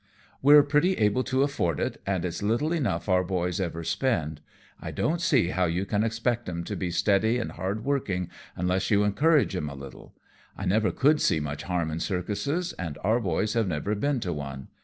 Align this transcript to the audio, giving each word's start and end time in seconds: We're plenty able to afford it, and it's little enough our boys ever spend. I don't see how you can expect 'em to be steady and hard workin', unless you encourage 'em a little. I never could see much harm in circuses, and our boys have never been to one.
We're 0.41 0.63
plenty 0.63 0.93
able 0.97 1.23
to 1.25 1.43
afford 1.43 1.79
it, 1.79 2.01
and 2.07 2.25
it's 2.25 2.41
little 2.41 2.73
enough 2.73 3.07
our 3.07 3.23
boys 3.23 3.61
ever 3.61 3.83
spend. 3.83 4.41
I 4.81 4.89
don't 4.89 5.21
see 5.21 5.49
how 5.49 5.65
you 5.65 5.85
can 5.85 6.03
expect 6.03 6.49
'em 6.49 6.63
to 6.63 6.75
be 6.75 6.89
steady 6.89 7.37
and 7.37 7.51
hard 7.51 7.85
workin', 7.85 8.31
unless 8.55 8.89
you 8.89 9.03
encourage 9.03 9.55
'em 9.55 9.69
a 9.69 9.75
little. 9.75 10.15
I 10.57 10.65
never 10.65 10.89
could 10.91 11.21
see 11.21 11.39
much 11.39 11.61
harm 11.65 11.91
in 11.91 11.99
circuses, 11.99 12.73
and 12.79 12.97
our 13.03 13.19
boys 13.19 13.53
have 13.53 13.67
never 13.67 13.93
been 13.93 14.19
to 14.21 14.33
one. 14.33 14.69